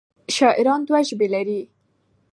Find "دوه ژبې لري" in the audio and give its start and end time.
0.87-1.59